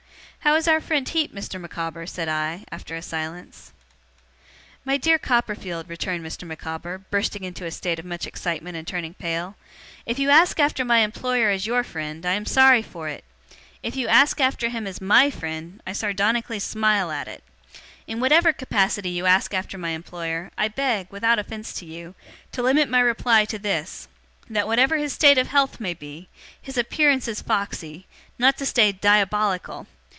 'How 0.43 0.55
is 0.55 0.67
our 0.67 0.81
friend 0.81 1.07
Heep, 1.07 1.31
Mr. 1.35 1.61
Micawber?' 1.61 2.07
said 2.07 2.27
I, 2.27 2.65
after 2.71 2.95
a 2.95 3.03
silence. 3.03 3.73
'My 4.83 4.97
dear 4.97 5.19
Copperfield,' 5.19 5.87
returned 5.87 6.25
Mr. 6.25 6.47
Micawber, 6.47 6.97
bursting 6.97 7.43
into 7.43 7.63
a 7.63 7.69
state 7.69 7.99
of 7.99 8.05
much 8.05 8.25
excitement, 8.25 8.75
and 8.75 8.87
turning 8.87 9.13
pale, 9.13 9.55
'if 10.07 10.17
you 10.17 10.31
ask 10.31 10.59
after 10.59 10.83
my 10.83 11.01
employer 11.01 11.51
as 11.51 11.67
YOUR 11.67 11.83
friend, 11.83 12.25
I 12.25 12.33
am 12.33 12.47
sorry 12.47 12.81
for 12.81 13.07
it; 13.07 13.23
if 13.83 13.95
you 13.95 14.07
ask 14.07 14.41
after 14.41 14.69
him 14.69 14.87
as 14.87 14.99
MY 14.99 15.29
friend, 15.29 15.79
I 15.85 15.93
sardonically 15.93 16.57
smile 16.59 17.11
at 17.11 17.27
it. 17.27 17.43
In 18.07 18.19
whatever 18.19 18.51
capacity 18.51 19.09
you 19.11 19.27
ask 19.27 19.53
after 19.53 19.77
my 19.77 19.89
employer, 19.89 20.49
I 20.57 20.69
beg, 20.69 21.05
without 21.11 21.37
offence 21.37 21.71
to 21.73 21.85
you, 21.85 22.15
to 22.51 22.63
limit 22.63 22.89
my 22.89 22.99
reply 22.99 23.45
to 23.45 23.59
this 23.59 24.07
that 24.49 24.65
whatever 24.65 24.97
his 24.97 25.13
state 25.13 25.37
of 25.37 25.49
health 25.49 25.79
may 25.79 25.93
be, 25.93 26.29
his 26.59 26.79
appearance 26.79 27.27
is 27.27 27.43
foxy: 27.43 28.07
not 28.39 28.57
to 28.57 28.65
say 28.65 28.91
diabolical. 28.91 29.85